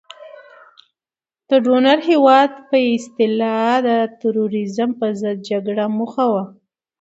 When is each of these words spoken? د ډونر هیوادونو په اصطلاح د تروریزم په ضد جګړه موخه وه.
د 1.49 1.51
ډونر 1.65 1.97
هیوادونو 2.09 2.65
په 2.69 2.77
اصطلاح 2.95 3.71
د 3.87 3.89
تروریزم 4.21 4.89
په 4.99 5.07
ضد 5.21 5.37
جګړه 5.49 5.85
موخه 5.97 6.25
وه. 6.31 6.43